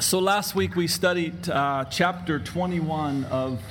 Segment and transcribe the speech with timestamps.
[0.00, 3.62] So last week we studied uh, chapter 21 of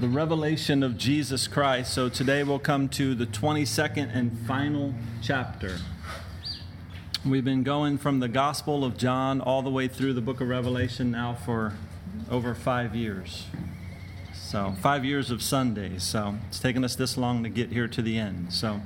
[0.00, 1.94] the revelation of Jesus Christ.
[1.94, 5.78] So today we'll come to the 22nd and final chapter.
[7.24, 10.48] We've been going from the Gospel of John all the way through the book of
[10.48, 11.74] Revelation now for
[12.28, 13.46] over five years.
[14.34, 16.02] So, five years of Sundays.
[16.02, 18.52] So, it's taken us this long to get here to the end.
[18.52, 18.80] So,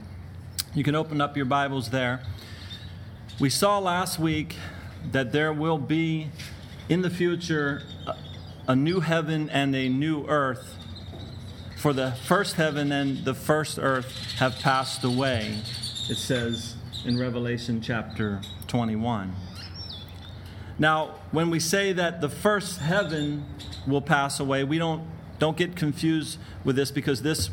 [0.74, 2.20] you can open up your Bibles there.
[3.40, 4.56] We saw last week
[5.12, 6.28] that there will be
[6.88, 7.82] in the future
[8.66, 10.76] a new heaven and a new earth.
[11.76, 15.58] For the first heaven and the first earth have passed away,
[16.08, 19.34] it says in Revelation chapter 21.
[20.78, 23.44] Now, when we say that the first heaven
[23.86, 25.06] will pass away, we don't,
[25.38, 27.50] don't get confused with this because this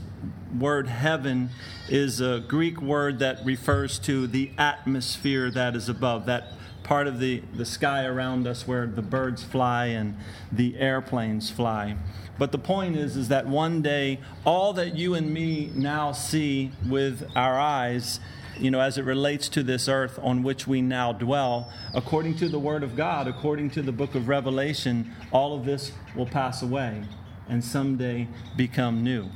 [0.58, 1.50] word heaven
[1.90, 7.20] is a Greek word that refers to the atmosphere that is above, that part of
[7.20, 10.18] the, the sky around us where the birds fly and
[10.52, 11.96] the airplanes fly.
[12.38, 16.72] But the point is, is that one day, all that you and me now see
[16.88, 18.20] with our eyes,
[18.58, 22.50] you know, as it relates to this earth on which we now dwell, according to
[22.50, 26.62] the Word of God, according to the book of Revelation, all of this will pass
[26.62, 27.04] away
[27.48, 29.30] and someday become new.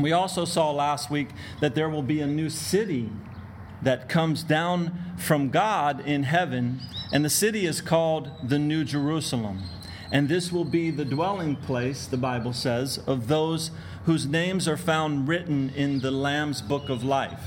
[0.00, 1.28] We also saw last week
[1.60, 3.10] that there will be a new city
[3.84, 6.80] that comes down from God in heaven,
[7.12, 9.62] and the city is called the New Jerusalem.
[10.10, 13.70] And this will be the dwelling place, the Bible says, of those
[14.04, 17.40] whose names are found written in the Lamb's book of life.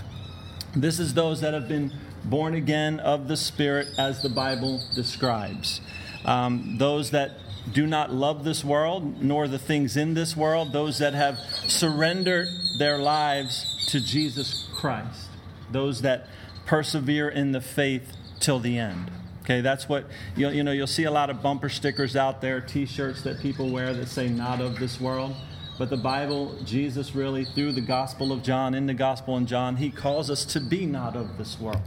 [0.76, 1.94] This is those that have been
[2.24, 5.82] born again of the Spirit, as the Bible describes.
[6.26, 7.38] Um, those that
[7.72, 12.48] do not love this world, nor the things in this world, those that have surrendered
[12.80, 15.27] their lives to Jesus Christ
[15.72, 16.28] those that
[16.66, 19.12] persevere in the faith till the end.
[19.44, 20.74] Okay, that's what you you know.
[20.74, 24.28] You'll see a lot of bumper stickers out there, T-shirts that people wear that say
[24.28, 25.36] "Not of this world."
[25.78, 29.78] But the Bible, Jesus really, through the Gospel of John, in the Gospel in John,
[29.78, 31.84] He calls us to be not of this world.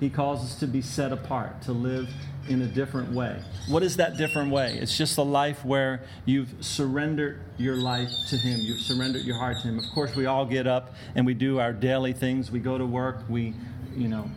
[0.00, 2.08] He calls us to be set apart, to live
[2.48, 3.40] in a different way.
[3.68, 4.76] What is that different way?
[4.80, 8.60] It's just a life where you've surrendered your life to Him.
[8.60, 9.78] You've surrendered your heart to Him.
[9.78, 12.50] Of course, we all get up and we do our daily things.
[12.50, 13.18] We go to work.
[13.28, 13.54] We,
[13.96, 14.30] you know,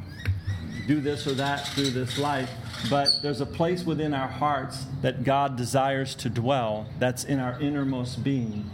[0.88, 2.50] do this or that through this life.
[2.90, 7.60] But there's a place within our hearts that God desires to dwell that's in our
[7.60, 8.70] innermost being.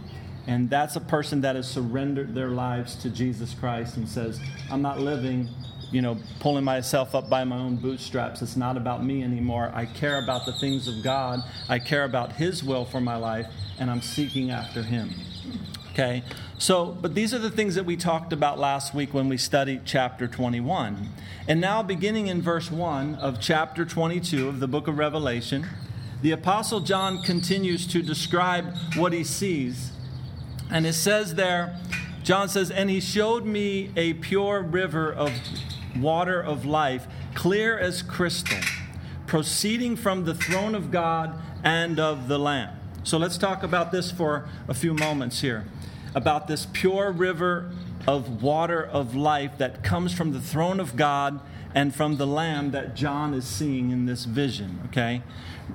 [0.46, 4.38] And that's a person that has surrendered their lives to Jesus Christ and says,
[4.70, 5.48] I'm not living
[5.94, 8.42] you know, pulling myself up by my own bootstraps.
[8.42, 9.70] It's not about me anymore.
[9.72, 11.38] I care about the things of God.
[11.68, 13.46] I care about His will for my life,
[13.78, 15.10] and I'm seeking after Him.
[15.92, 16.24] Okay?
[16.58, 19.82] So, but these are the things that we talked about last week when we studied
[19.84, 21.10] chapter 21.
[21.46, 25.64] And now, beginning in verse 1 of chapter 22 of the book of Revelation,
[26.22, 29.92] the Apostle John continues to describe what he sees.
[30.72, 31.78] And it says there,
[32.24, 35.30] John says, And he showed me a pure river of
[35.96, 38.58] water of life, clear as crystal,
[39.26, 42.76] proceeding from the throne of God and of the Lamb.
[43.02, 45.64] So let's talk about this for a few moments here
[46.14, 47.70] about this pure river
[48.06, 51.40] of water of life that comes from the throne of God
[51.74, 55.22] and from the lamb that John is seeing in this vision, okay?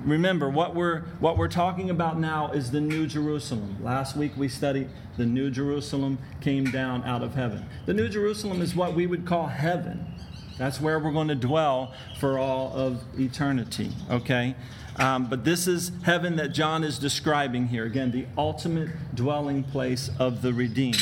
[0.04, 3.76] Remember what we're what we're talking about now is the new Jerusalem.
[3.82, 7.66] Last week we studied the new Jerusalem came down out of heaven.
[7.86, 10.06] The new Jerusalem is what we would call heaven.
[10.58, 14.54] That's where we're going to dwell for all of eternity, okay?
[14.96, 17.86] Um, but this is heaven that John is describing here.
[17.86, 21.00] Again, the ultimate dwelling place of the redeemed.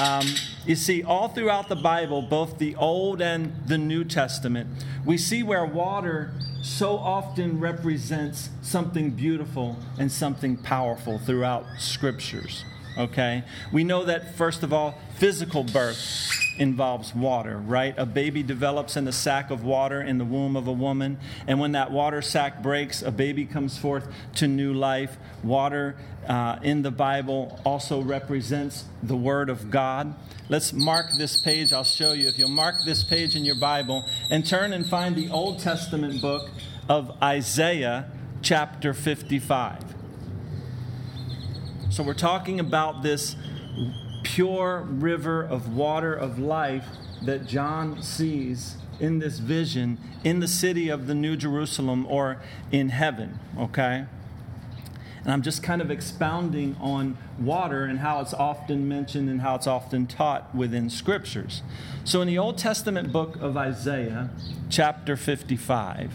[0.00, 0.26] Um,
[0.66, 4.68] you see, all throughout the Bible, both the Old and the New Testament,
[5.04, 6.32] we see where water
[6.62, 12.64] so often represents something beautiful and something powerful throughout scriptures.
[12.98, 13.44] Okay?
[13.72, 17.94] We know that, first of all, physical birth involves water, right?
[17.96, 21.58] A baby develops in the sack of water in the womb of a woman, and
[21.58, 25.16] when that water sack breaks, a baby comes forth to new life.
[25.42, 25.96] Water
[26.28, 30.14] uh, in the Bible also represents the Word of God.
[30.48, 31.72] Let's mark this page.
[31.72, 32.28] I'll show you.
[32.28, 36.20] If you'll mark this page in your Bible and turn and find the Old Testament
[36.20, 36.50] book
[36.88, 38.10] of Isaiah,
[38.42, 39.99] chapter 55.
[41.90, 43.34] So we're talking about this
[44.22, 46.86] pure river of water of life
[47.24, 52.40] that John sees in this vision in the city of the New Jerusalem or
[52.70, 54.04] in heaven, okay?
[55.24, 59.56] And I'm just kind of expounding on water and how it's often mentioned and how
[59.56, 61.62] it's often taught within scriptures.
[62.04, 64.30] So, in the Old Testament book of Isaiah,
[64.70, 66.12] chapter 55,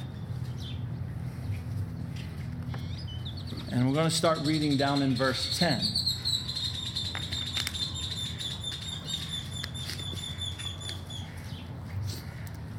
[3.75, 5.81] And we're going to start reading down in verse 10.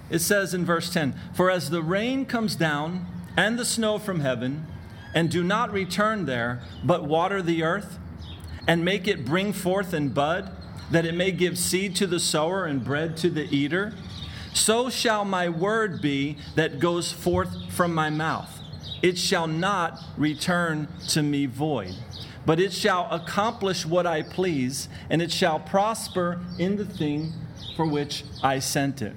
[0.08, 3.04] It says in verse 10 For as the rain comes down
[3.36, 4.66] and the snow from heaven,
[5.14, 7.98] and do not return there, but water the earth,
[8.66, 10.50] and make it bring forth and bud,
[10.90, 13.92] that it may give seed to the sower and bread to the eater,
[14.54, 18.55] so shall my word be that goes forth from my mouth.
[19.02, 21.94] It shall not return to me void,
[22.44, 27.32] but it shall accomplish what I please, and it shall prosper in the thing
[27.76, 29.14] for which I sent it.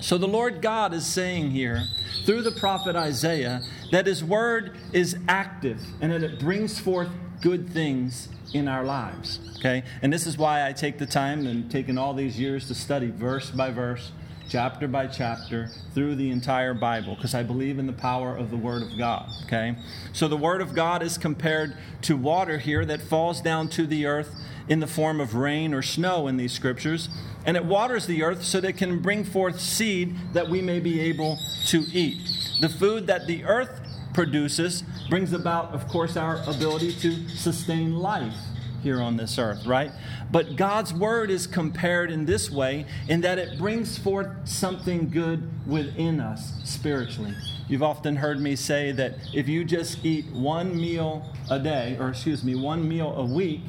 [0.00, 1.84] So the Lord God is saying here,
[2.24, 7.08] through the prophet Isaiah, that his word is active and that it brings forth
[7.40, 9.40] good things in our lives.
[9.58, 9.82] Okay?
[10.02, 13.10] And this is why I take the time and taken all these years to study
[13.10, 14.12] verse by verse,
[14.48, 18.56] chapter by chapter, through the entire Bible, because I believe in the power of the
[18.56, 19.28] Word of God.
[19.44, 19.76] Okay?
[20.12, 24.06] So the Word of God is compared to water here that falls down to the
[24.06, 24.34] earth
[24.68, 27.08] in the form of rain or snow in these scriptures
[27.48, 30.80] and it waters the earth so that it can bring forth seed that we may
[30.80, 32.18] be able to eat.
[32.60, 33.80] The food that the earth
[34.12, 38.34] produces brings about, of course, our ability to sustain life
[38.82, 39.90] here on this earth, right?
[40.30, 45.48] But God's word is compared in this way in that it brings forth something good
[45.66, 47.34] within us spiritually.
[47.68, 52.08] You've often heard me say that if you just eat one meal a day, or
[52.08, 53.60] excuse me, one meal a week,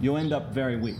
[0.00, 0.96] you'll end up very weak.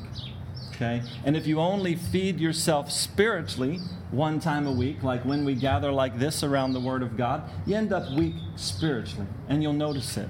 [0.74, 1.02] Okay?
[1.24, 3.78] And if you only feed yourself spiritually
[4.10, 7.48] one time a week, like when we gather like this around the Word of God,
[7.66, 10.28] you end up weak spiritually, and you'll notice it.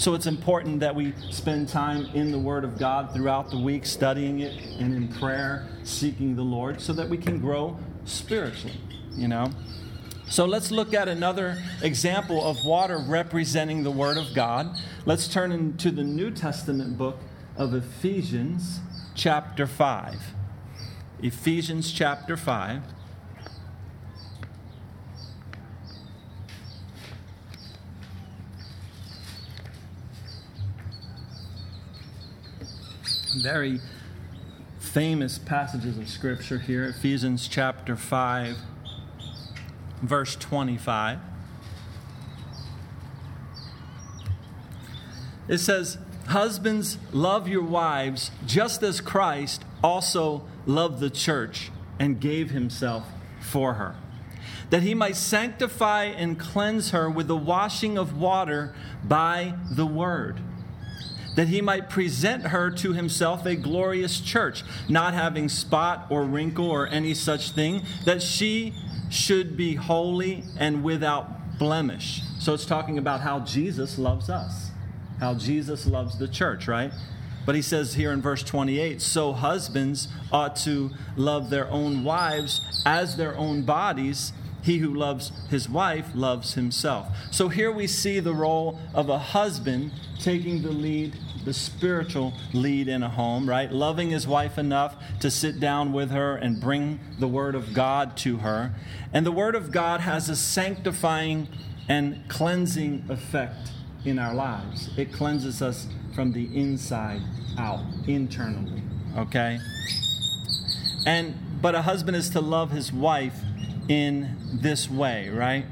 [0.00, 3.84] So it's important that we spend time in the Word of God throughout the week,
[3.84, 8.80] studying it and in prayer, seeking the Lord, so that we can grow spiritually,
[9.12, 9.50] you know?
[10.26, 14.74] So let's look at another example of water representing the Word of God.
[15.04, 17.18] Let's turn into the New Testament book
[17.54, 18.80] of Ephesians
[19.14, 20.32] chapter 5.
[21.22, 22.84] Ephesians chapter 5.
[33.42, 33.80] Very
[34.78, 36.84] famous passages of Scripture here.
[36.84, 38.58] Ephesians chapter 5,
[40.02, 41.18] verse 25.
[45.48, 45.96] It says,
[46.26, 53.06] Husbands, love your wives just as Christ also loved the church and gave himself
[53.40, 53.96] for her,
[54.68, 60.40] that he might sanctify and cleanse her with the washing of water by the word,
[61.36, 66.70] that he might present her to himself a glorious church, not having spot or wrinkle
[66.70, 68.74] or any such thing, that she
[69.10, 72.22] should be holy and without blemish.
[72.38, 74.70] So it's talking about how Jesus loves us
[75.20, 76.92] how Jesus loves the church, right?
[77.46, 82.82] But he says here in verse 28 so husbands ought to love their own wives
[82.84, 84.32] as their own bodies.
[84.62, 87.08] He who loves his wife loves himself.
[87.30, 92.88] So here we see the role of a husband taking the lead, the spiritual lead
[92.88, 93.72] in a home, right?
[93.72, 98.16] Loving his wife enough to sit down with her and bring the word of God
[98.18, 98.72] to her.
[99.12, 101.48] And the word of God has a sanctifying
[101.88, 103.72] and cleansing effect
[104.04, 104.90] in our lives.
[104.96, 107.22] It cleanses us from the inside
[107.58, 108.82] out, internally.
[109.16, 109.58] Okay?
[111.06, 113.42] And but a husband is to love his wife
[113.90, 115.66] in this way, right?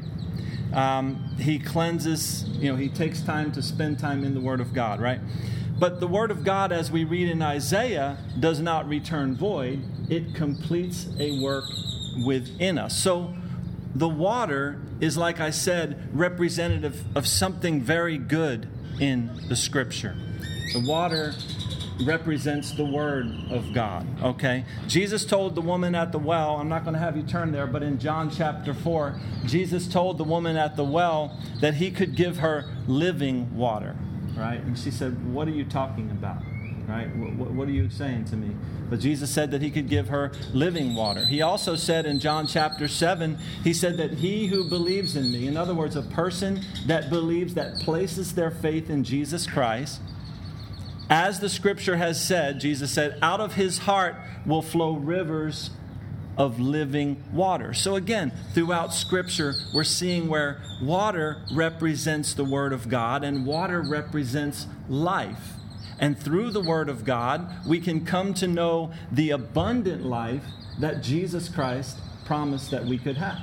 [0.72, 4.74] Um, he cleanses, you know, he takes time to spend time in the Word of
[4.74, 5.20] God, right?
[5.78, 9.84] But the Word of God, as we read in Isaiah, does not return void.
[10.10, 11.66] It completes a work
[12.26, 12.98] within us.
[12.98, 13.34] So
[13.94, 20.16] the water is, like I said, representative of something very good in the scripture.
[20.72, 21.34] The water
[22.04, 24.64] represents the word of God, okay?
[24.86, 27.66] Jesus told the woman at the well, I'm not going to have you turn there,
[27.66, 32.14] but in John chapter 4, Jesus told the woman at the well that he could
[32.14, 33.96] give her living water,
[34.36, 34.60] right?
[34.60, 36.42] And she said, What are you talking about?
[36.86, 37.14] Right?
[37.16, 38.54] What, what are you saying to me?
[38.88, 41.26] But Jesus said that he could give her living water.
[41.26, 45.46] He also said in John chapter 7, he said that he who believes in me,
[45.46, 50.00] in other words, a person that believes, that places their faith in Jesus Christ,
[51.10, 55.70] as the scripture has said, Jesus said, out of his heart will flow rivers
[56.36, 57.74] of living water.
[57.74, 63.80] So again, throughout scripture, we're seeing where water represents the word of God and water
[63.82, 65.54] represents life.
[65.98, 70.44] And through the Word of God, we can come to know the abundant life
[70.78, 73.38] that Jesus Christ promised that we could have.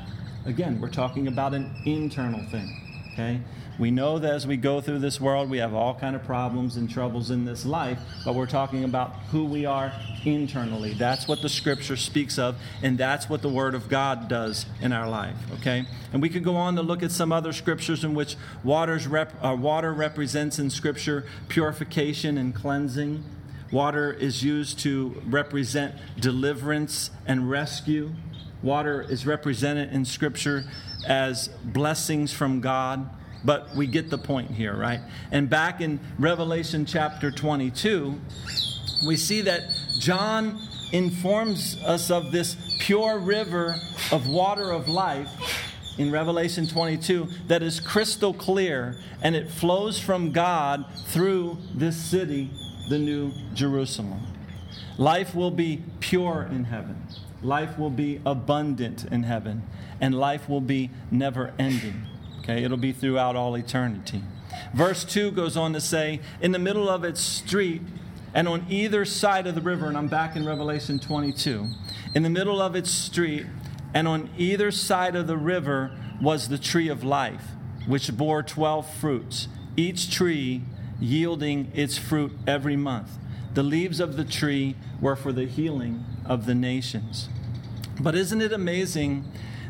[0.45, 3.41] Again, we're talking about an internal thing, okay?
[3.77, 6.77] We know that as we go through this world, we have all kind of problems
[6.77, 9.91] and troubles in this life, but we're talking about who we are
[10.24, 10.94] internally.
[10.94, 14.94] That's what the scripture speaks of, and that's what the word of God does in
[14.94, 15.86] our life, okay?
[16.13, 19.34] And we could go on to look at some other scriptures in which waters rep,
[19.44, 23.25] uh, water represents in scripture purification and cleansing.
[23.72, 28.13] Water is used to represent deliverance and rescue.
[28.63, 30.63] Water is represented in scripture
[31.05, 33.10] as blessings from God
[33.45, 34.99] but we get the point here, right?
[35.31, 38.19] And back in Revelation chapter 22,
[39.05, 39.63] we see that
[39.99, 40.59] John
[40.91, 43.75] informs us of this pure river
[44.11, 45.29] of water of life
[45.97, 52.49] in Revelation 22 that is crystal clear and it flows from God through this city,
[52.89, 54.21] the New Jerusalem.
[54.97, 57.07] Life will be pure in heaven,
[57.41, 59.63] life will be abundant in heaven,
[59.99, 62.05] and life will be never ending.
[62.45, 64.21] Okay, it'll be throughout all eternity.
[64.71, 67.81] Verse 2 goes on to say, In the middle of its street,
[68.35, 71.67] and on either side of the river, and I'm back in Revelation 22,
[72.13, 73.47] in the middle of its street,
[73.95, 77.47] and on either side of the river was the tree of life,
[77.87, 80.61] which bore 12 fruits, each tree
[80.99, 83.17] yielding its fruit every month.
[83.55, 87.27] The leaves of the tree were for the healing of the nations.
[87.99, 89.25] But isn't it amazing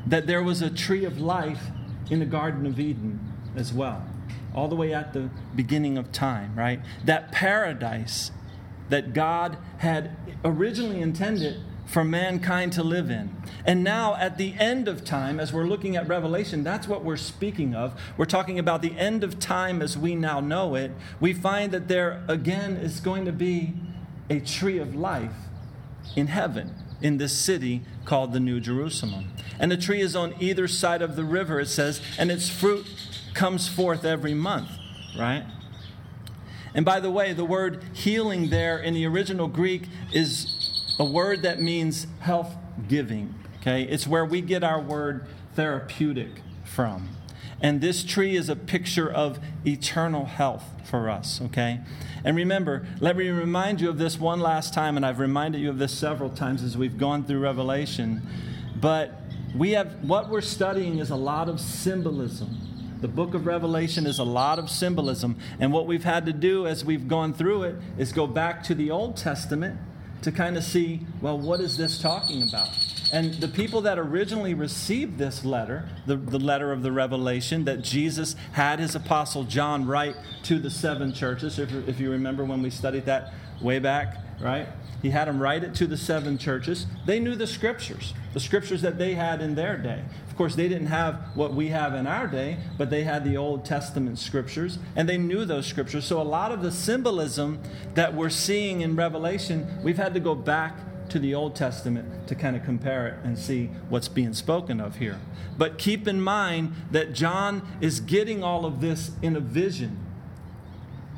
[0.05, 1.71] that there was a tree of life
[2.09, 3.19] in the Garden of Eden
[3.55, 4.05] as well,
[4.53, 6.79] all the way at the beginning of time, right?
[7.03, 8.31] That paradise
[8.89, 13.35] that God had originally intended for mankind to live in.
[13.65, 17.17] And now, at the end of time, as we're looking at Revelation, that's what we're
[17.17, 17.99] speaking of.
[18.17, 20.91] We're talking about the end of time as we now know it.
[21.19, 23.73] We find that there again is going to be
[24.29, 25.33] a tree of life
[26.15, 26.73] in heaven
[27.05, 29.31] in this city called the New Jerusalem.
[29.59, 32.87] And the tree is on either side of the river, it says, and its fruit
[33.35, 34.71] comes forth every month,
[35.15, 35.45] right?
[36.73, 41.43] And by the way, the word healing there in the original Greek is a word
[41.43, 42.55] that means health
[42.87, 43.83] giving, okay?
[43.83, 47.09] It's where we get our word therapeutic from.
[47.61, 51.79] And this tree is a picture of eternal health for us, okay?
[52.23, 55.69] And remember, let me remind you of this one last time, and I've reminded you
[55.69, 58.21] of this several times as we've gone through Revelation.
[58.75, 59.13] But
[59.55, 62.97] we have what we're studying is a lot of symbolism.
[63.01, 65.37] The book of Revelation is a lot of symbolism.
[65.59, 68.75] And what we've had to do as we've gone through it is go back to
[68.75, 69.79] the Old Testament
[70.25, 72.69] to kind of see, well, what is this talking about?
[73.13, 77.83] And the people that originally received this letter, the, the letter of the Revelation that
[77.83, 82.63] Jesus had his apostle John write to the seven churches, if, if you remember when
[82.63, 84.67] we studied that way back, right?
[85.05, 86.87] He had them write it to the seven churches.
[87.05, 90.01] They knew the scriptures, the scriptures that they had in their day.
[90.27, 93.37] Of course, they didn't have what we have in our day, but they had the
[93.37, 96.05] Old Testament scriptures, and they knew those scriptures.
[96.05, 97.59] So, a lot of the symbolism
[97.93, 100.75] that we're seeing in Revelation, we've had to go back
[101.09, 104.95] to the Old Testament to kind of compare it and see what's being spoken of
[104.95, 105.19] here.
[105.55, 109.99] But keep in mind that John is getting all of this in a vision.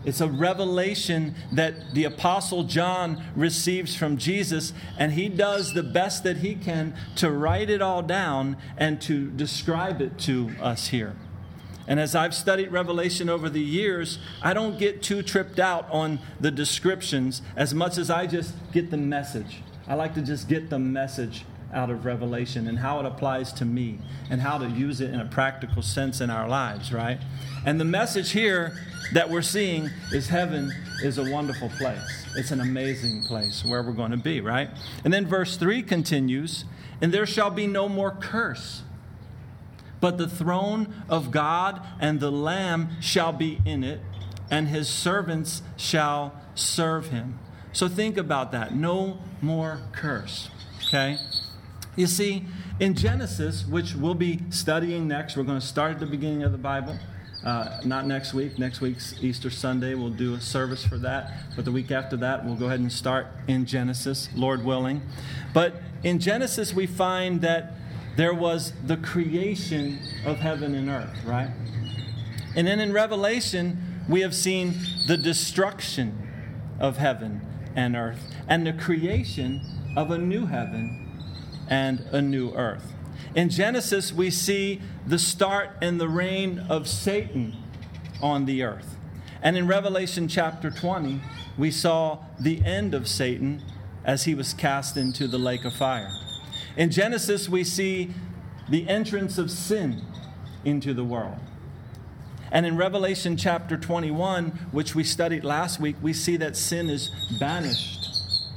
[0.05, 6.23] It's a revelation that the Apostle John receives from Jesus, and he does the best
[6.23, 11.15] that he can to write it all down and to describe it to us here.
[11.87, 16.19] And as I've studied Revelation over the years, I don't get too tripped out on
[16.39, 19.61] the descriptions as much as I just get the message.
[19.87, 23.65] I like to just get the message out of Revelation and how it applies to
[23.65, 27.19] me and how to use it in a practical sense in our lives, right?
[27.65, 28.77] And the message here
[29.13, 30.71] that we're seeing is heaven
[31.03, 32.25] is a wonderful place.
[32.35, 34.69] It's an amazing place where we're going to be, right?
[35.03, 36.65] And then verse 3 continues,
[37.01, 38.83] and there shall be no more curse.
[39.99, 44.01] But the throne of God and the Lamb shall be in it,
[44.49, 47.39] and his servants shall serve him.
[47.73, 48.73] So think about that.
[48.73, 50.49] No more curse.
[50.87, 51.17] Okay?
[51.97, 52.45] You see,
[52.79, 56.51] in Genesis, which we'll be studying next, we're going to start at the beginning of
[56.51, 56.95] the Bible.
[57.43, 58.59] Uh, not next week.
[58.59, 59.95] Next week's Easter Sunday.
[59.95, 61.31] We'll do a service for that.
[61.55, 65.01] But the week after that, we'll go ahead and start in Genesis, Lord willing.
[65.55, 67.73] But in Genesis, we find that
[68.15, 71.49] there was the creation of heaven and earth, right?
[72.55, 74.75] And then in Revelation, we have seen
[75.07, 76.29] the destruction
[76.79, 77.41] of heaven
[77.75, 79.61] and earth, and the creation
[79.95, 81.06] of a new heaven
[81.69, 82.93] and a new earth.
[83.35, 87.55] In Genesis, we see the start and the reign of Satan
[88.21, 88.95] on the earth.
[89.41, 91.21] And in Revelation chapter 20,
[91.57, 93.61] we saw the end of Satan
[94.03, 96.09] as he was cast into the lake of fire.
[96.75, 98.13] In Genesis, we see
[98.69, 100.01] the entrance of sin
[100.65, 101.37] into the world.
[102.51, 107.11] And in Revelation chapter 21, which we studied last week, we see that sin is
[107.39, 108.07] banished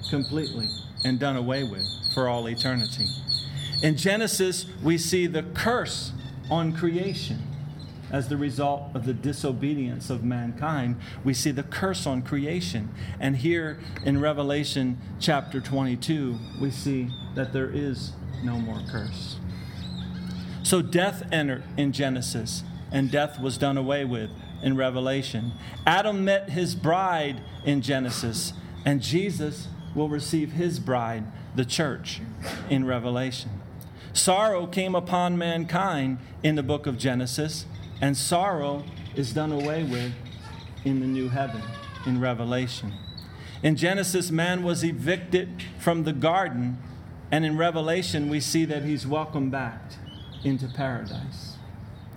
[0.08, 0.68] completely
[1.04, 3.06] and done away with for all eternity.
[3.82, 6.12] In Genesis, we see the curse
[6.50, 7.42] on creation
[8.10, 10.96] as the result of the disobedience of mankind.
[11.24, 12.92] We see the curse on creation.
[13.20, 19.36] And here in Revelation chapter 22, we see that there is no more curse.
[20.62, 24.30] So death entered in Genesis, and death was done away with
[24.62, 25.52] in Revelation.
[25.86, 28.52] Adam met his bride in Genesis,
[28.84, 32.20] and Jesus will receive his bride, the church,
[32.68, 33.50] in Revelation.
[34.12, 37.64] Sorrow came upon mankind in the book of Genesis,
[38.00, 40.12] and sorrow is done away with
[40.84, 41.62] in the new heaven,
[42.06, 42.92] in Revelation.
[43.62, 46.78] In Genesis, man was evicted from the garden,
[47.30, 49.92] and in Revelation, we see that he's welcomed back
[50.42, 51.56] into paradise,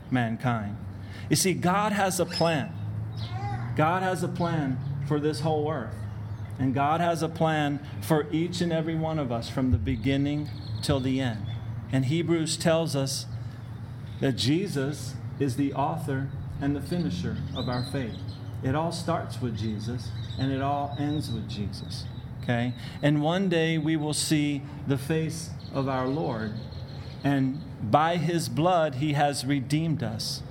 [0.09, 0.77] mankind.
[1.29, 2.71] You see, God has a plan.
[3.75, 4.77] God has a plan
[5.07, 5.95] for this whole earth.
[6.59, 10.49] And God has a plan for each and every one of us from the beginning
[10.81, 11.45] till the end.
[11.91, 13.25] And Hebrews tells us
[14.19, 16.29] that Jesus is the author
[16.61, 18.15] and the finisher of our faith.
[18.63, 22.05] It all starts with Jesus and it all ends with Jesus.
[22.41, 22.73] Okay?
[23.01, 26.53] And one day we will see the face of our Lord.
[27.23, 30.41] And by his blood, he has redeemed us.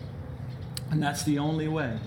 [0.90, 1.98] And that's the only way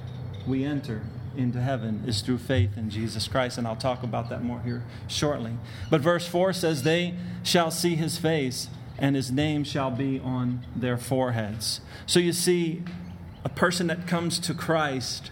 [0.46, 1.02] we enter
[1.38, 3.58] into heaven is through faith in Jesus Christ.
[3.58, 5.54] And I'll talk about that more here shortly.
[5.90, 10.66] But verse 4 says, They shall see his face, and his name shall be on
[10.76, 11.82] their foreheads.
[12.06, 12.84] So you see,
[13.44, 15.32] a person that comes to Christ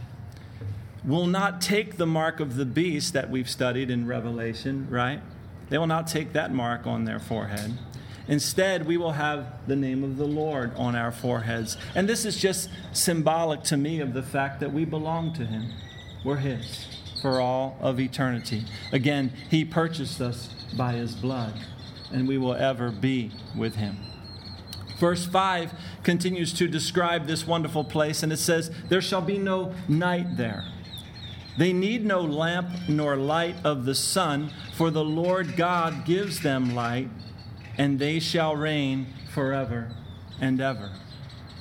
[1.03, 5.21] will not take the mark of the beast that we've studied in Revelation, right?
[5.69, 7.77] They will not take that mark on their forehead.
[8.27, 11.77] Instead, we will have the name of the Lord on our foreheads.
[11.93, 15.71] And this is just symbolic to me of the fact that we belong to Him.
[16.23, 16.87] We're His
[17.21, 18.65] for all of eternity.
[18.91, 21.53] Again, He purchased us by His blood,
[22.11, 23.97] and we will ever be with Him.
[24.99, 29.73] Verse 5 continues to describe this wonderful place, and it says, There shall be no
[29.87, 30.65] night there.
[31.57, 36.73] They need no lamp nor light of the sun, for the Lord God gives them
[36.73, 37.09] light,
[37.77, 39.91] and they shall reign forever
[40.39, 40.91] and ever.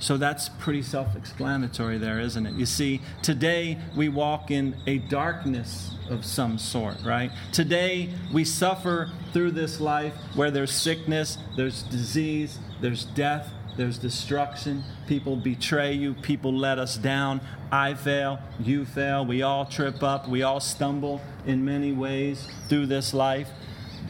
[0.03, 2.55] So that's pretty self explanatory there, isn't it?
[2.55, 7.31] You see, today we walk in a darkness of some sort, right?
[7.53, 14.83] Today we suffer through this life where there's sickness, there's disease, there's death, there's destruction.
[15.07, 17.39] People betray you, people let us down.
[17.71, 19.25] I fail, you fail.
[19.25, 23.47] We all trip up, we all stumble in many ways through this life.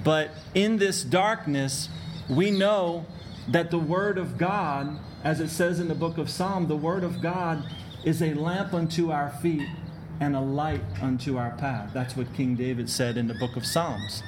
[0.03, 1.87] But in this darkness,
[2.27, 3.05] we know
[3.47, 7.03] that the Word of God as it says in the book of Psalm, the Word
[7.03, 7.63] of God
[8.03, 9.67] is a lamp unto our feet
[10.19, 11.91] and a light unto our path.
[11.93, 14.21] That's what King David said in the book of Psalms.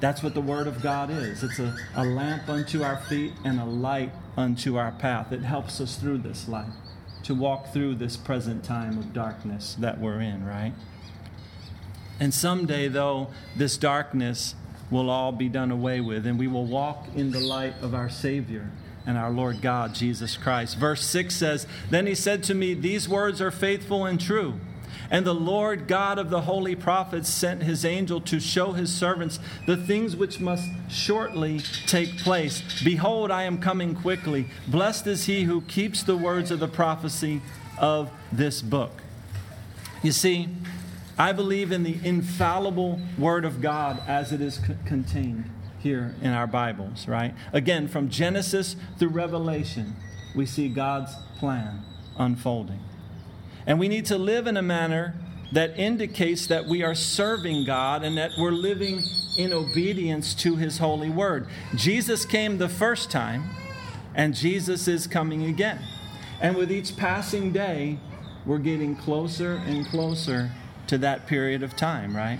[0.00, 1.42] That's what the Word of God is.
[1.42, 5.32] It's a, a lamp unto our feet and a light unto our path.
[5.32, 6.72] It helps us through this life,
[7.24, 10.72] to walk through this present time of darkness that we're in, right?
[12.20, 14.54] And someday, though, this darkness
[14.88, 18.08] will all be done away with, and we will walk in the light of our
[18.08, 18.70] Savior
[19.08, 20.76] and our Lord God, Jesus Christ.
[20.76, 24.60] Verse 6 says, Then he said to me, These words are faithful and true.
[25.10, 29.40] And the Lord God of the holy prophets sent his angel to show his servants
[29.64, 32.62] the things which must shortly take place.
[32.84, 34.48] Behold, I am coming quickly.
[34.66, 37.40] Blessed is he who keeps the words of the prophecy
[37.78, 39.00] of this book.
[40.02, 40.50] You see,
[41.16, 46.46] I believe in the infallible word of God as it is contained here in our
[46.46, 47.34] Bibles, right?
[47.52, 49.96] Again, from Genesis through Revelation,
[50.34, 51.82] we see God's plan
[52.18, 52.80] unfolding.
[53.66, 55.14] And we need to live in a manner
[55.52, 59.02] that indicates that we are serving God and that we're living
[59.36, 61.46] in obedience to His holy word.
[61.74, 63.50] Jesus came the first time,
[64.14, 65.80] and Jesus is coming again.
[66.40, 67.98] And with each passing day,
[68.44, 70.50] we're getting closer and closer
[70.88, 72.38] to that period of time, right?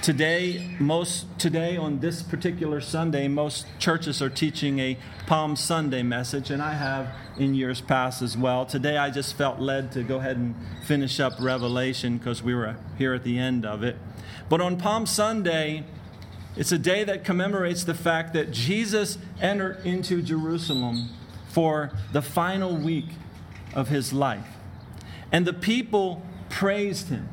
[0.00, 6.50] Today, most today on this particular Sunday, most churches are teaching a Palm Sunday message,
[6.50, 8.64] and I have in years past as well.
[8.64, 10.54] Today, I just felt led to go ahead and
[10.86, 13.96] finish up Revelation because we were here at the end of it.
[14.48, 15.84] But on Palm Sunday,
[16.56, 21.08] it's a day that commemorates the fact that Jesus entered into Jerusalem
[21.48, 23.08] for the final week
[23.74, 24.46] of his life.
[25.32, 27.28] And the people praised him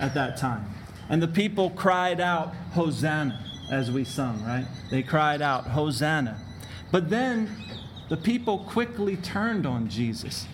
[0.00, 0.75] at that time.
[1.08, 4.66] And the people cried out, Hosanna, as we sung, right?
[4.90, 6.40] They cried out, Hosanna.
[6.90, 7.50] But then
[8.08, 10.46] the people quickly turned on Jesus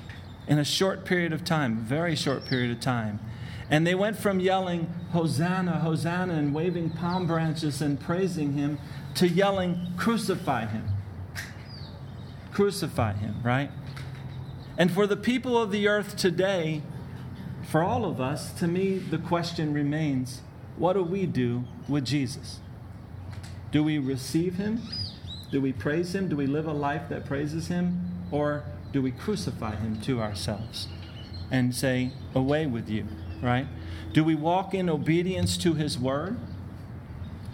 [0.46, 3.20] in a short period of time, very short period of time.
[3.70, 8.78] And they went from yelling, Hosanna, Hosanna, and waving palm branches and praising him
[9.14, 10.88] to yelling, Crucify him.
[12.52, 13.70] Crucify him, right?
[14.76, 16.82] And for the people of the earth today,
[17.72, 20.42] for all of us, to me, the question remains
[20.76, 22.60] what do we do with Jesus?
[23.70, 24.82] Do we receive him?
[25.50, 26.28] Do we praise him?
[26.28, 28.26] Do we live a life that praises him?
[28.30, 30.88] Or do we crucify him to ourselves
[31.50, 33.06] and say, Away with you,
[33.40, 33.66] right?
[34.12, 36.38] Do we walk in obedience to his word?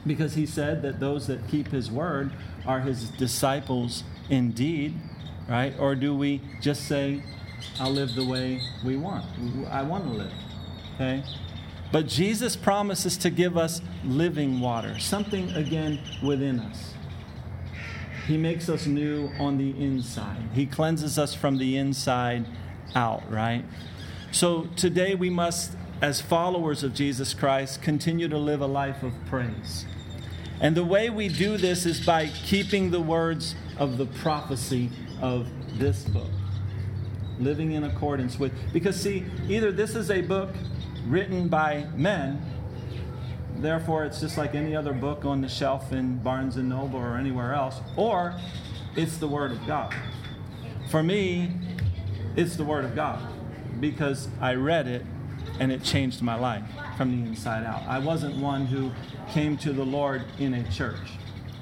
[0.05, 2.33] Because he said that those that keep his word
[2.67, 4.95] are his disciples indeed,
[5.49, 5.79] right?
[5.79, 7.23] Or do we just say,
[7.81, 9.25] I'll live the way we want?
[9.71, 10.33] I want to live,
[10.95, 11.25] okay?
[11.91, 16.95] But Jesus promises to give us living water, something again within us.
[18.27, 20.51] He makes us new on the inside.
[20.53, 22.47] He cleanses us from the inside
[22.95, 23.65] out, right?
[24.33, 29.15] So today we must, as followers of Jesus Christ, continue to live a life of
[29.27, 29.87] praise.
[30.61, 34.91] And the way we do this is by keeping the words of the prophecy
[35.23, 36.31] of this book,
[37.41, 38.53] living in accordance with.
[38.73, 40.51] Because, see, either this is a book
[41.07, 42.43] written by men,
[43.57, 47.17] therefore it's just like any other book on the shelf in Barnes and Noble or
[47.17, 48.35] anywhere else, or
[48.97, 49.95] it's the Word of God.
[50.91, 51.53] For me,
[52.37, 53.21] it's the Word of God
[53.81, 55.05] because I read it
[55.61, 56.65] and it changed my life
[56.97, 57.83] from the inside out.
[57.87, 58.93] I wasn't one who
[59.31, 60.97] came to the Lord in a church.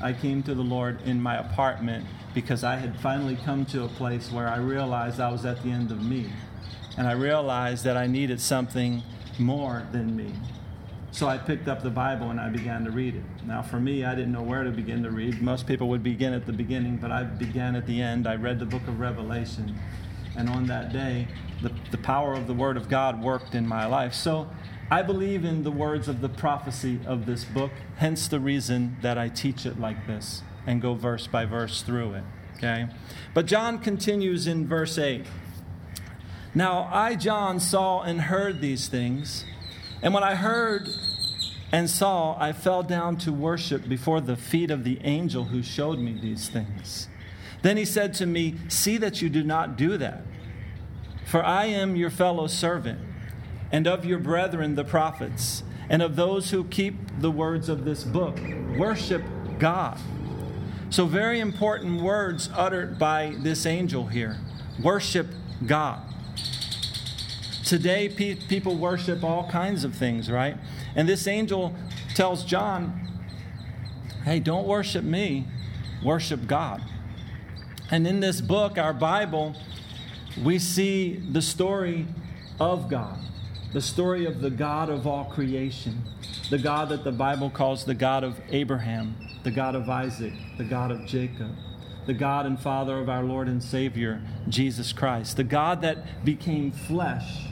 [0.03, 3.88] I came to the Lord in my apartment because I had finally come to a
[3.88, 6.31] place where I realized I was at the end of me.
[6.99, 9.03] And I realized that I needed something
[9.38, 10.35] more than me.
[11.12, 13.22] So I picked up the Bible and I began to read it.
[13.46, 15.40] Now, for me, I didn't know where to begin to read.
[15.40, 18.27] Most people would begin at the beginning, but I began at the end.
[18.27, 19.75] I read the book of Revelation.
[20.37, 21.29] And on that day,
[21.62, 24.12] the, the power of the Word of God worked in my life.
[24.12, 24.46] So
[24.90, 29.16] I believe in the words of the prophecy of this book, hence the reason that
[29.16, 32.25] I teach it like this and go verse by verse through it.
[32.57, 32.89] Okay?
[33.35, 35.25] But John continues in verse 8.
[36.55, 39.45] Now I, John, saw and heard these things.
[40.03, 40.89] And when I heard
[41.71, 45.99] and saw, I fell down to worship before the feet of the angel who showed
[45.99, 47.09] me these things.
[47.63, 50.23] Then he said to me, See that you do not do that.
[51.27, 53.01] For I am your fellow servant,
[53.73, 58.05] and of your brethren the prophets, and of those who keep the words of this
[58.05, 58.39] book.
[58.79, 59.23] Worship
[59.59, 59.99] God.
[60.88, 64.38] So, very important words uttered by this angel here.
[64.81, 65.27] Worship
[65.66, 66.01] God.
[67.64, 70.57] Today, pe- people worship all kinds of things, right?
[70.94, 71.75] And this angel
[72.14, 73.09] tells John,
[74.25, 75.49] hey, don't worship me,
[76.05, 76.83] worship God.
[77.90, 79.57] And in this book, our Bible,
[80.42, 82.07] we see the story
[82.61, 83.18] of God,
[83.72, 86.05] the story of the God of all creation,
[86.49, 89.16] the God that the Bible calls the God of Abraham,
[89.47, 91.55] the God of Isaac, the God of Jacob,
[92.07, 96.73] the God and Father of our Lord and Savior, Jesus Christ, the God that became
[96.73, 97.47] flesh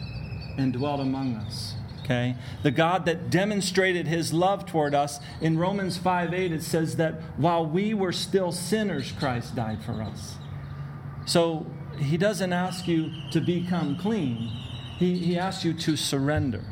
[0.58, 1.74] and dwelt among us.
[2.02, 2.34] Okay?
[2.64, 5.20] The God that demonstrated his love toward us.
[5.40, 10.02] In Romans 5 8, it says that while we were still sinners, Christ died for
[10.02, 10.34] us.
[11.26, 11.64] So
[12.00, 14.50] he doesn't ask you to become clean,
[14.98, 16.64] he, he asks you to surrender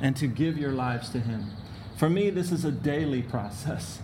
[0.00, 1.50] and to give your lives to him.
[1.98, 4.00] For me, this is a daily process.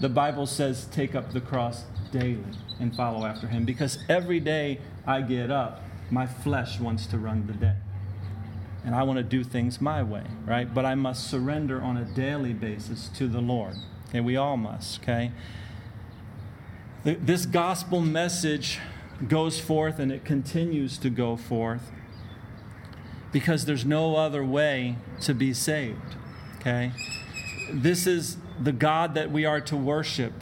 [0.00, 2.44] The Bible says, take up the cross daily
[2.80, 7.46] and follow after him because every day I get up, my flesh wants to run
[7.46, 7.76] the day
[8.84, 10.72] and I want to do things my way, right?
[10.72, 13.74] But I must surrender on a daily basis to the Lord.
[14.08, 15.32] Okay, we all must, okay?
[17.04, 18.78] This gospel message
[19.28, 21.90] goes forth and it continues to go forth
[23.32, 26.16] because there's no other way to be saved,
[26.58, 26.92] okay?
[27.72, 30.32] This is the God that we are to worship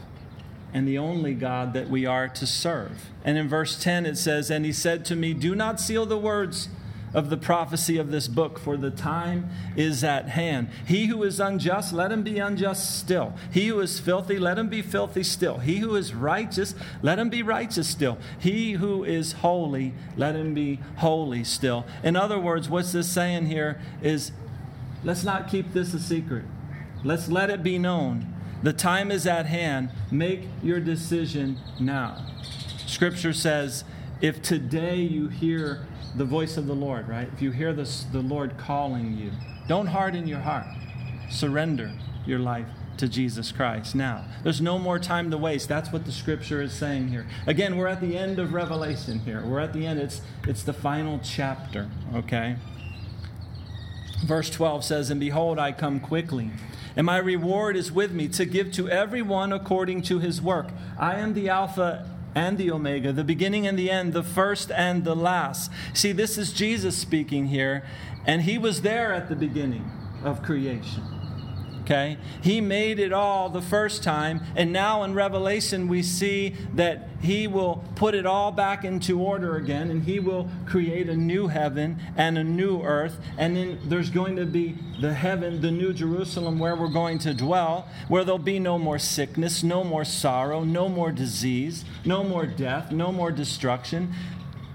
[0.75, 3.07] and the only God that we are to serve.
[3.25, 6.19] And in verse 10 it says, And he said to me, Do not seal the
[6.19, 6.69] words
[7.15, 10.69] of the prophecy of this book, for the time is at hand.
[10.87, 13.35] He who is unjust, let him be unjust still.
[13.51, 15.59] He who is filthy, let him be filthy still.
[15.59, 18.19] He who is righteous, let him be righteous still.
[18.39, 21.87] He who is holy, let him be holy still.
[22.03, 24.33] In other words, what's this saying here is
[25.03, 26.45] let's not keep this a secret.
[27.05, 28.35] Let's let it be known.
[28.63, 29.91] The time is at hand.
[30.11, 32.27] Make your decision now.
[32.87, 33.85] Scripture says,
[34.21, 37.29] if today you hear the voice of the Lord, right?
[37.33, 39.31] If you hear this, the Lord calling you,
[39.69, 40.67] don't harden your heart.
[41.31, 41.93] Surrender
[42.27, 44.25] your life to Jesus Christ now.
[44.43, 45.69] There's no more time to waste.
[45.69, 47.27] That's what the scripture is saying here.
[47.47, 49.45] Again, we're at the end of Revelation here.
[49.47, 50.01] We're at the end.
[50.01, 52.57] It's, it's the final chapter, okay?
[54.25, 56.51] Verse 12 says, And behold, I come quickly,
[56.96, 60.68] and my reward is with me to give to everyone according to his work.
[60.98, 65.05] I am the Alpha and the Omega, the beginning and the end, the first and
[65.05, 65.70] the last.
[65.94, 67.85] See, this is Jesus speaking here,
[68.27, 69.90] and he was there at the beginning
[70.22, 71.18] of creation.
[71.88, 72.18] Okay?
[72.42, 77.46] He made it all the first time, and now in Revelation we see that he
[77.46, 81.98] will put it all back into order again, and he will create a new heaven
[82.14, 86.59] and a new earth, and then there's going to be the heaven, the new Jerusalem
[86.59, 90.90] where we're going to dwell, where there'll be no more sickness, no more sorrow, no
[90.90, 94.14] more disease, no more death, no more destruction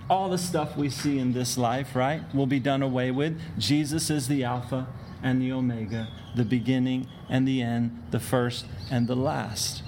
[0.10, 3.40] all the stuff we see in this life, right, will be done away with.
[3.58, 4.86] Jesus is the Alpha
[5.24, 9.82] and the Omega, the beginning and the end, the first and the last.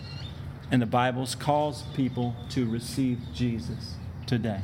[0.71, 3.95] And the Bible calls people to receive Jesus
[4.25, 4.61] today.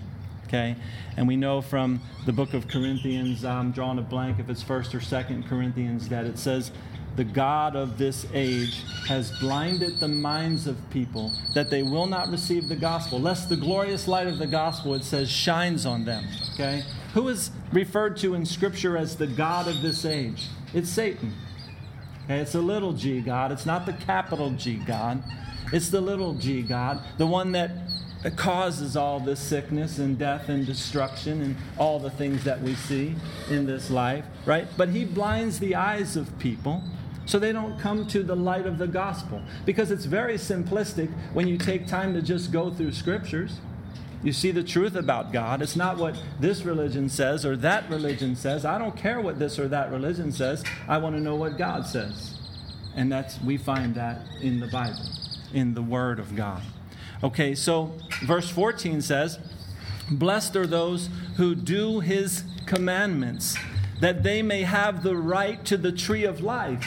[0.47, 0.75] Okay?
[1.15, 4.95] And we know from the book of Corinthians, I'm drawing a blank if it's first
[4.95, 6.71] or second Corinthians, that it says,
[7.15, 12.29] the God of this age has blinded the minds of people that they will not
[12.29, 16.25] receive the gospel, lest the glorious light of the gospel, it says, shines on them.
[16.53, 16.83] Okay?
[17.13, 20.47] Who is referred to in Scripture as the God of this age?
[20.73, 21.33] It's Satan.
[22.25, 23.51] Okay, it's a little g God.
[23.51, 25.21] It's not the capital G God.
[25.73, 27.71] It's the little g God, the one that
[28.35, 33.15] causes all this sickness and death and destruction and all the things that we see
[33.49, 34.67] in this life, right?
[34.77, 36.83] But he blinds the eyes of people
[37.25, 41.47] so they don't come to the light of the gospel because it's very simplistic when
[41.47, 43.59] you take time to just go through scriptures.
[44.23, 45.61] You see the truth about God.
[45.61, 48.65] It's not what this religion says or that religion says.
[48.65, 50.63] I don't care what this or that religion says.
[50.87, 52.37] I want to know what God says.
[52.95, 55.09] And that's we find that in the Bible,
[55.53, 56.61] in the word of God.
[57.23, 59.39] Okay, so verse 14 says,
[60.09, 63.57] "Blessed are those who do his commandments,
[64.01, 66.85] that they may have the right to the tree of life."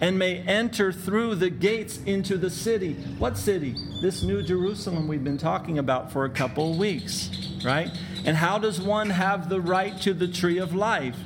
[0.00, 2.94] And may enter through the gates into the city.
[3.18, 3.76] What city?
[4.00, 7.30] This New Jerusalem we've been talking about for a couple of weeks,
[7.64, 7.90] right?
[8.24, 11.16] And how does one have the right to the tree of life?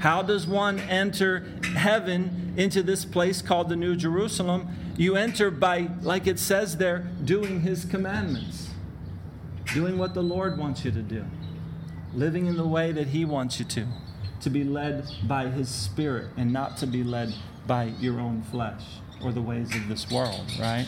[0.00, 4.68] How does one enter heaven into this place called the New Jerusalem?
[4.96, 8.70] You enter by, like it says there, doing his commandments,
[9.72, 11.24] doing what the Lord wants you to do,
[12.14, 13.86] living in the way that he wants you to,
[14.40, 17.34] to be led by his spirit and not to be led
[17.66, 18.82] by your own flesh
[19.22, 20.86] or the ways of this world, right?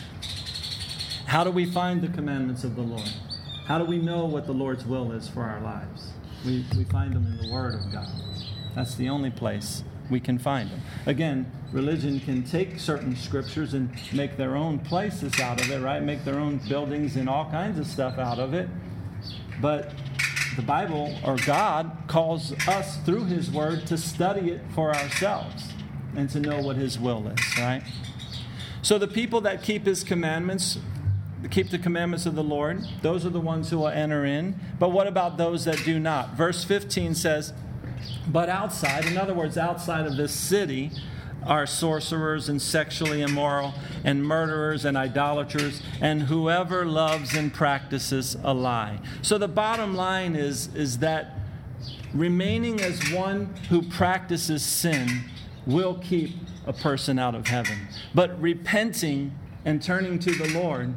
[1.25, 3.09] How do we find the commandments of the Lord?
[3.65, 6.11] How do we know what the Lord's will is for our lives?
[6.45, 8.09] We, we find them in the Word of God.
[8.75, 10.81] That's the only place we can find them.
[11.05, 16.03] Again, religion can take certain scriptures and make their own places out of it, right?
[16.03, 18.67] Make their own buildings and all kinds of stuff out of it.
[19.61, 19.93] But
[20.55, 25.72] the Bible or God calls us through His Word to study it for ourselves
[26.15, 27.83] and to know what His will is, right?
[28.81, 30.77] So the people that keep His commandments,
[31.49, 34.59] keep the commandments of the Lord, those are the ones who will enter in.
[34.79, 36.35] But what about those that do not?
[36.35, 37.53] Verse 15 says,
[38.27, 40.91] But outside, in other words, outside of this city,
[41.45, 43.73] are sorcerers and sexually immoral
[44.03, 48.99] and murderers and idolaters and whoever loves and practices a lie.
[49.21, 51.37] So the bottom line is, is that
[52.13, 55.25] remaining as one who practices sin
[55.65, 56.31] will keep
[56.65, 57.87] a person out of heaven.
[58.13, 59.33] But repenting
[59.65, 60.93] and turning to the Lord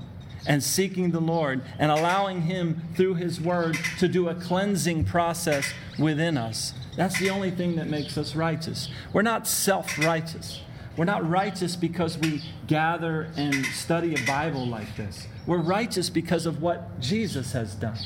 [0.46, 5.72] and seeking the Lord and allowing Him through His Word to do a cleansing process
[5.98, 6.72] within us.
[6.96, 8.88] That's the only thing that makes us righteous.
[9.12, 10.60] We're not self righteous.
[10.96, 15.26] We're not righteous because we gather and study a Bible like this.
[15.46, 17.98] We're righteous because of what Jesus has done.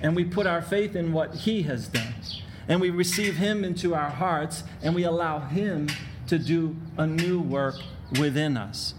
[0.00, 2.14] And we put our faith in what He has done
[2.68, 5.88] and we receive Him into our hearts, and we allow Him
[6.28, 7.74] to do a new work
[8.18, 8.94] within us.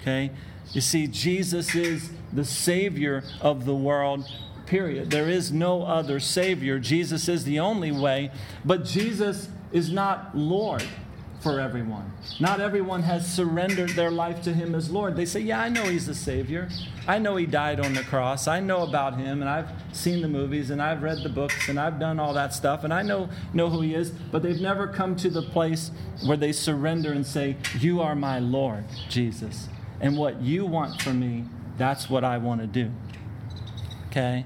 [0.00, 0.30] Okay?
[0.72, 4.30] You see, Jesus is the Savior of the world,
[4.66, 5.10] period.
[5.10, 6.78] There is no other Savior.
[6.78, 8.30] Jesus is the only way,
[8.64, 10.84] but Jesus is not Lord
[11.40, 12.12] for everyone.
[12.38, 15.16] Not everyone has surrendered their life to Him as Lord.
[15.16, 16.68] They say, Yeah, I know He's the Savior.
[17.08, 18.46] I know He died on the cross.
[18.46, 21.80] I know about Him, and I've seen the movies, and I've read the books, and
[21.80, 24.86] I've done all that stuff, and I know, know who He is, but they've never
[24.86, 25.90] come to the place
[26.26, 29.68] where they surrender and say, You are my Lord, Jesus.
[30.00, 31.44] And what you want from me,
[31.76, 32.90] that's what I want to do.
[34.08, 34.44] Okay?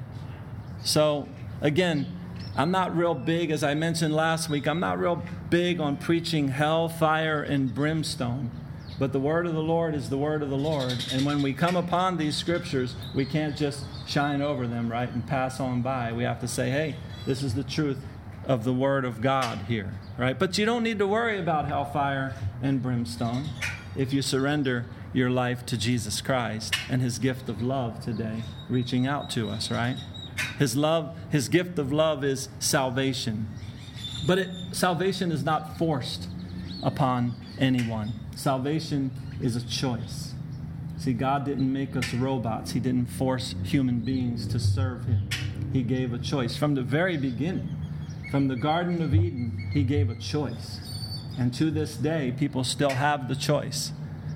[0.82, 1.28] So,
[1.60, 2.06] again,
[2.56, 6.48] I'm not real big, as I mentioned last week, I'm not real big on preaching
[6.48, 8.50] hell, fire, and brimstone.
[8.96, 11.04] But the word of the Lord is the word of the Lord.
[11.12, 15.26] And when we come upon these scriptures, we can't just shine over them, right, and
[15.26, 16.12] pass on by.
[16.12, 16.94] We have to say, hey,
[17.26, 17.98] this is the truth
[18.46, 20.38] of the word of God here, right?
[20.38, 23.46] But you don't need to worry about hellfire and brimstone
[23.96, 29.08] if you surrender your life to Jesus Christ and his gift of love today reaching
[29.08, 29.96] out to us, right?
[30.58, 33.48] His love, his gift of love is salvation.
[34.26, 36.28] But it, salvation is not forced
[36.82, 38.12] upon anyone.
[38.36, 40.34] Salvation is a choice.
[40.96, 45.28] See, God didn't make us robots, He didn't force human beings to serve Him.
[45.72, 46.56] He gave a choice.
[46.56, 47.68] From the very beginning,
[48.30, 50.80] from the Garden of Eden, He gave a choice.
[51.38, 53.92] And to this day, people still have the choice.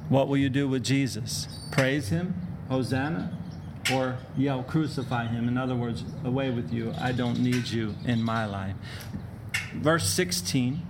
[0.09, 1.49] What will you do with Jesus?
[1.71, 2.35] Praise Him?
[2.69, 3.38] Hosanna?
[3.93, 5.49] Or yell, crucify Him?
[5.49, 6.95] In other words, away with you.
[6.99, 8.75] I don't need you in my life.
[9.75, 10.83] Verse 16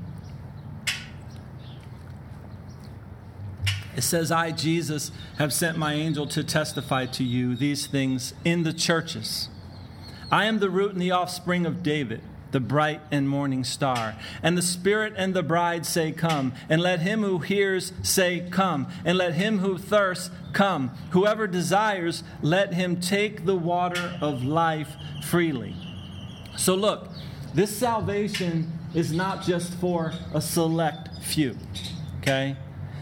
[3.98, 8.62] It says, I, Jesus, have sent my angel to testify to you these things in
[8.62, 9.48] the churches.
[10.30, 14.14] I am the root and the offspring of David, the bright and morning star.
[14.40, 16.52] And the Spirit and the bride say, Come.
[16.68, 18.86] And let him who hears say, Come.
[19.04, 20.90] And let him who thirsts come.
[21.10, 25.74] Whoever desires, let him take the water of life freely.
[26.56, 27.08] So look,
[27.54, 31.56] this salvation is not just for a select few,
[32.20, 32.56] okay?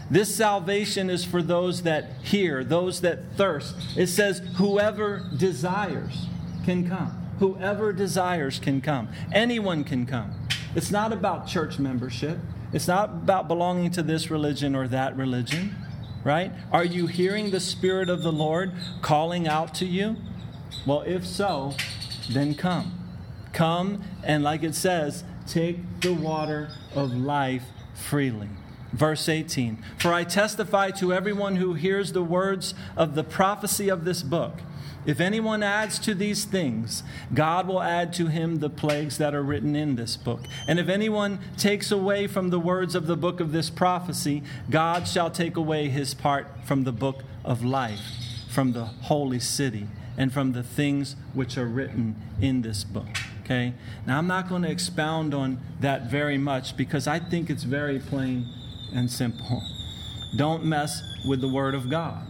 [0.09, 3.75] This salvation is for those that hear, those that thirst.
[3.97, 6.27] It says, whoever desires
[6.63, 7.25] can come.
[7.39, 9.09] Whoever desires can come.
[9.33, 10.33] Anyone can come.
[10.75, 12.37] It's not about church membership,
[12.73, 15.75] it's not about belonging to this religion or that religion,
[16.23, 16.51] right?
[16.71, 20.17] Are you hearing the Spirit of the Lord calling out to you?
[20.85, 21.73] Well, if so,
[22.29, 22.93] then come.
[23.53, 28.49] Come, and like it says, take the water of life freely.
[28.97, 34.05] Verse 18 For I testify to everyone who hears the words of the prophecy of
[34.05, 34.53] this book.
[35.05, 39.43] If anyone adds to these things, God will add to him the plagues that are
[39.43, 40.41] written in this book.
[40.67, 45.07] And if anyone takes away from the words of the book of this prophecy, God
[45.07, 48.01] shall take away his part from the book of life,
[48.49, 53.07] from the holy city, and from the things which are written in this book.
[53.45, 53.75] Okay?
[54.05, 57.99] Now, I'm not going to expound on that very much because I think it's very
[57.99, 58.45] plain
[58.93, 59.63] and simple.
[60.35, 62.27] Don't mess with the Word of God.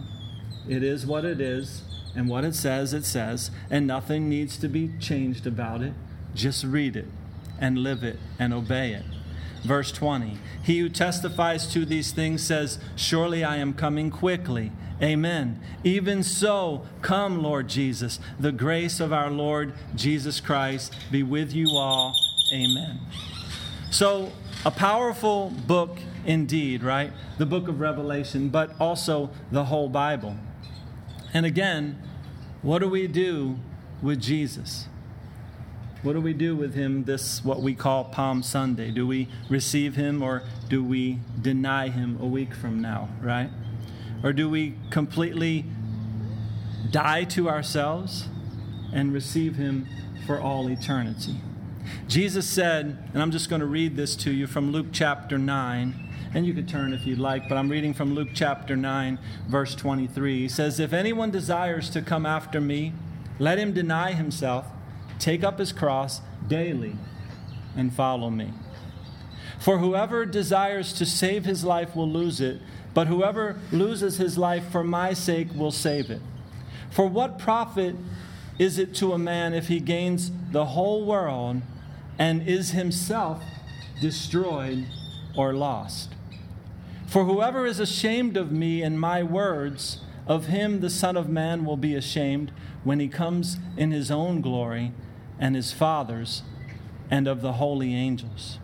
[0.68, 1.82] It is what it is,
[2.14, 5.94] and what it says, it says, and nothing needs to be changed about it.
[6.34, 7.06] Just read it
[7.60, 9.04] and live it and obey it.
[9.64, 14.72] Verse 20 He who testifies to these things says, Surely I am coming quickly.
[15.00, 15.60] Amen.
[15.84, 18.18] Even so, come, Lord Jesus.
[18.40, 22.16] The grace of our Lord Jesus Christ be with you all.
[22.52, 22.98] Amen.
[23.90, 24.32] So,
[24.64, 27.10] a powerful book indeed, right?
[27.38, 30.36] The book of Revelation, but also the whole Bible.
[31.32, 32.00] And again,
[32.62, 33.58] what do we do
[34.02, 34.86] with Jesus?
[36.02, 38.90] What do we do with him this, what we call Palm Sunday?
[38.90, 43.50] Do we receive him or do we deny him a week from now, right?
[44.22, 45.64] Or do we completely
[46.90, 48.28] die to ourselves
[48.92, 49.88] and receive him
[50.26, 51.40] for all eternity?
[52.06, 56.07] Jesus said, and I'm just going to read this to you from Luke chapter 9,
[56.34, 59.74] and you could turn if you'd like, but I'm reading from Luke chapter 9, verse
[59.74, 60.40] 23.
[60.40, 62.92] He says, If anyone desires to come after me,
[63.38, 64.66] let him deny himself,
[65.18, 66.96] take up his cross daily,
[67.76, 68.52] and follow me.
[69.58, 72.60] For whoever desires to save his life will lose it,
[72.94, 76.20] but whoever loses his life for my sake will save it.
[76.90, 77.96] For what profit
[78.58, 81.62] is it to a man if he gains the whole world
[82.18, 83.42] and is himself
[84.00, 84.86] destroyed
[85.36, 86.14] or lost?
[87.08, 91.64] For whoever is ashamed of me and my words, of him the Son of Man
[91.64, 92.52] will be ashamed
[92.84, 94.92] when he comes in his own glory
[95.38, 96.42] and his Father's
[97.10, 98.58] and of the holy angels.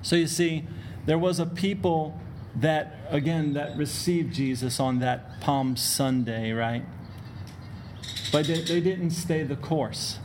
[0.00, 0.64] So you see,
[1.04, 2.18] there was a people
[2.56, 6.86] that, again, that received Jesus on that Palm Sunday, right?
[8.32, 10.18] But they, they didn't stay the course.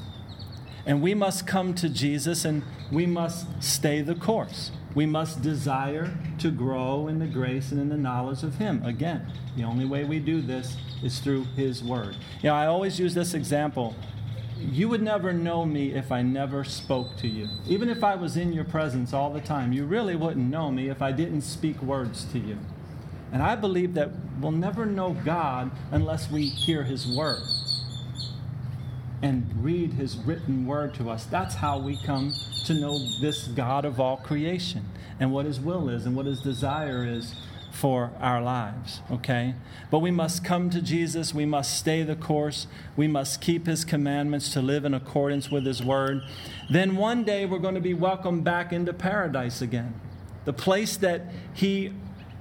[0.85, 4.71] And we must come to Jesus and we must stay the course.
[4.95, 8.83] We must desire to grow in the grace and in the knowledge of Him.
[8.85, 9.25] Again,
[9.57, 12.15] the only way we do this is through His Word.
[12.41, 13.95] You know, I always use this example.
[14.57, 17.47] You would never know me if I never spoke to you.
[17.67, 20.89] Even if I was in your presence all the time, you really wouldn't know me
[20.89, 22.57] if I didn't speak words to you.
[23.31, 27.41] And I believe that we'll never know God unless we hear His Word
[29.23, 31.23] and read his written word to us.
[31.23, 32.33] That's how we come
[32.65, 34.85] to know this God of all creation
[35.17, 37.33] and what his will is and what his desire is
[37.71, 39.55] for our lives, okay?
[39.89, 41.33] But we must come to Jesus.
[41.33, 42.67] We must stay the course.
[42.97, 46.21] We must keep his commandments to live in accordance with his word.
[46.69, 49.99] Then one day we're going to be welcomed back into paradise again.
[50.43, 51.21] The place that
[51.53, 51.93] he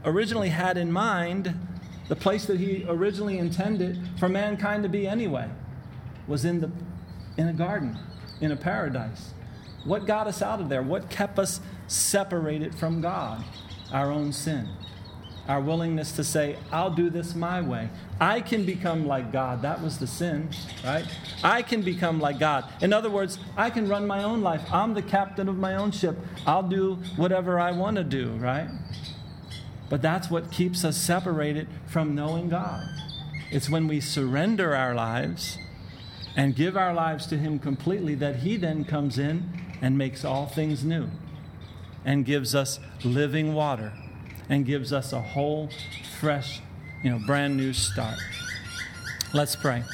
[0.05, 1.55] originally had in mind,
[2.09, 5.49] the place that he originally intended for mankind to be anyway,
[6.27, 6.71] was in, the,
[7.37, 7.99] in a garden,
[8.41, 9.31] in a paradise.
[9.85, 10.83] What got us out of there?
[10.83, 13.45] What kept us separated from God?
[13.93, 14.69] Our own sin
[15.49, 17.89] our willingness to say, I'll do this my way.
[18.21, 19.63] I can become like God.
[19.63, 20.51] That was the sin,
[20.85, 21.05] right?
[21.43, 22.65] I can become like God.
[22.81, 24.63] In other words, I can run my own life.
[24.73, 26.17] I'm the captain of my own ship.
[26.47, 28.69] I'll do whatever I want to do, right?
[29.91, 32.89] But that's what keeps us separated from knowing God.
[33.51, 35.59] It's when we surrender our lives
[36.37, 40.47] and give our lives to Him completely that He then comes in and makes all
[40.47, 41.09] things new
[42.05, 43.93] and gives us living water
[44.49, 45.71] and gives us a whole,
[46.19, 46.61] fresh,
[47.03, 48.19] you know, brand new start.
[49.33, 49.85] Let's pray.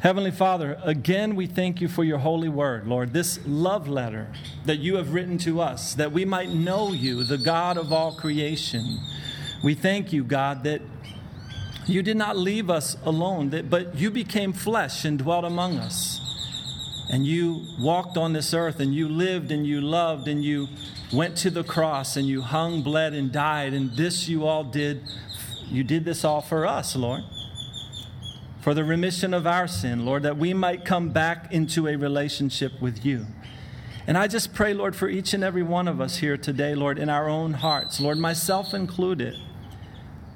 [0.00, 4.30] Heavenly Father, again we thank you for your holy word, Lord, this love letter
[4.66, 8.14] that you have written to us, that we might know you, the God of all
[8.14, 8.98] creation.
[9.62, 10.82] We thank you, God, that
[11.86, 16.20] you did not leave us alone, but you became flesh and dwelt among us.
[17.10, 20.68] And you walked on this earth, and you lived, and you loved, and you
[21.12, 23.72] went to the cross and you hung, bled, and died.
[23.72, 25.02] And this you all did.
[25.68, 27.22] You did this all for us, Lord.
[28.60, 32.80] For the remission of our sin, Lord, that we might come back into a relationship
[32.80, 33.26] with you.
[34.06, 36.98] And I just pray, Lord, for each and every one of us here today, Lord,
[36.98, 39.34] in our own hearts, Lord, myself included,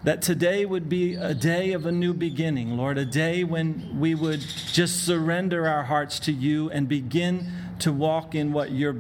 [0.05, 4.15] that today would be a day of a new beginning, Lord, a day when we
[4.15, 7.47] would just surrender our hearts to you and begin
[7.81, 8.95] to walk in what your,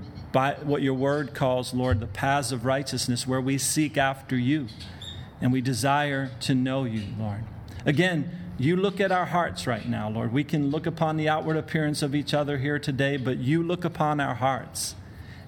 [0.64, 4.66] what your word calls, Lord, the paths of righteousness, where we seek after you
[5.40, 7.44] and we desire to know you, Lord.
[7.86, 10.32] Again, you look at our hearts right now, Lord.
[10.32, 13.84] We can look upon the outward appearance of each other here today, but you look
[13.84, 14.96] upon our hearts.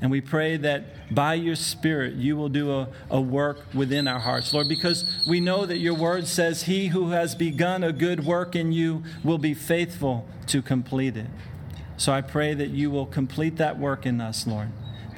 [0.02, 4.20] And we pray that by your Spirit, you will do a, a work within our
[4.20, 8.24] hearts, Lord, because we know that your word says, He who has begun a good
[8.24, 11.26] work in you will be faithful to complete it.
[11.98, 14.68] So I pray that you will complete that work in us, Lord,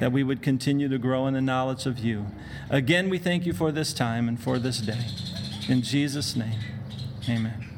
[0.01, 2.25] that we would continue to grow in the knowledge of you.
[2.69, 5.05] Again, we thank you for this time and for this day.
[5.69, 6.59] In Jesus' name,
[7.29, 7.72] amen.